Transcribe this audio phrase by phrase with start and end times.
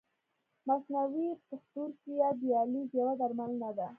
[0.67, 3.87] مصنوعي پښتورګی یا دیالیز یوه درملنه ده.